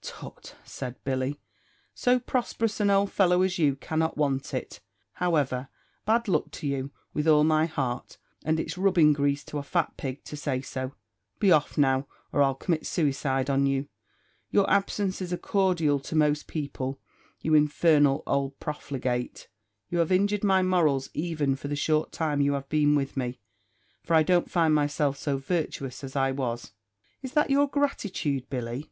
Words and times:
"Tut," 0.00 0.56
said 0.64 0.96
Billy, 1.04 1.38
"so 1.94 2.18
prosperous 2.18 2.80
an 2.80 2.88
old 2.88 3.12
fellow 3.12 3.42
as 3.42 3.58
you 3.58 3.76
cannot 3.76 4.16
want 4.16 4.54
it; 4.54 4.80
however, 5.16 5.68
bad 6.06 6.28
luck 6.28 6.50
to 6.52 6.66
you, 6.66 6.92
with 7.12 7.28
all 7.28 7.44
my 7.44 7.66
heart! 7.66 8.16
and 8.42 8.58
it's 8.58 8.78
rubbing 8.78 9.12
grease 9.12 9.44
to 9.44 9.58
a 9.58 9.62
fat 9.62 9.98
pig 9.98 10.24
to 10.24 10.34
say 10.34 10.62
so. 10.62 10.92
Be 11.40 11.52
off 11.52 11.76
now, 11.76 12.08
or 12.32 12.40
I'll 12.42 12.54
commit 12.54 12.86
suicide 12.86 13.50
on 13.50 13.66
you. 13.66 13.86
Your 14.50 14.70
absence 14.70 15.20
is 15.20 15.30
a 15.30 15.36
cordial 15.36 15.98
to 16.00 16.16
most 16.16 16.46
people, 16.46 16.98
you 17.42 17.52
infernal 17.52 18.22
old 18.26 18.58
profligate. 18.60 19.46
You 19.90 19.98
have 19.98 20.10
injured 20.10 20.42
my 20.42 20.62
morals 20.62 21.10
even 21.12 21.54
for 21.54 21.68
the 21.68 21.76
short 21.76 22.12
time 22.12 22.40
you 22.40 22.54
have 22.54 22.70
been 22.70 22.94
with 22.94 23.14
me; 23.14 23.40
for 24.02 24.14
I 24.14 24.22
don't 24.22 24.50
find 24.50 24.74
myself 24.74 25.18
so 25.18 25.36
virtuous 25.36 26.02
as 26.02 26.16
I 26.16 26.30
was." 26.32 26.72
"Is 27.20 27.34
that 27.34 27.50
your 27.50 27.68
gratitude, 27.68 28.48
Billy?" 28.48 28.90